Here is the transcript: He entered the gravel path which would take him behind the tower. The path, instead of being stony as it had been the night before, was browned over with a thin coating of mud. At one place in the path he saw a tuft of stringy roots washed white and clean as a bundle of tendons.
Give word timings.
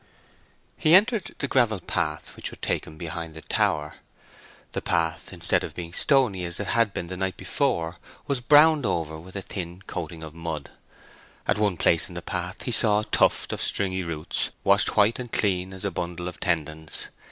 He 0.77 0.95
entered 0.95 1.35
the 1.37 1.47
gravel 1.47 1.79
path 1.79 2.35
which 2.35 2.49
would 2.49 2.63
take 2.63 2.85
him 2.87 2.97
behind 2.97 3.35
the 3.35 3.43
tower. 3.43 3.97
The 4.71 4.81
path, 4.81 5.31
instead 5.31 5.63
of 5.63 5.75
being 5.75 5.93
stony 5.93 6.43
as 6.43 6.59
it 6.59 6.65
had 6.69 6.91
been 6.91 7.05
the 7.05 7.15
night 7.15 7.37
before, 7.37 7.97
was 8.25 8.41
browned 8.41 8.83
over 8.83 9.19
with 9.19 9.35
a 9.35 9.43
thin 9.43 9.83
coating 9.85 10.23
of 10.23 10.33
mud. 10.33 10.71
At 11.47 11.59
one 11.59 11.77
place 11.77 12.09
in 12.09 12.15
the 12.15 12.23
path 12.23 12.63
he 12.63 12.71
saw 12.71 13.01
a 13.01 13.05
tuft 13.05 13.53
of 13.53 13.61
stringy 13.61 14.01
roots 14.01 14.49
washed 14.63 14.97
white 14.97 15.19
and 15.19 15.31
clean 15.31 15.71
as 15.71 15.85
a 15.85 15.91
bundle 15.91 16.27
of 16.27 16.39
tendons. 16.39 17.05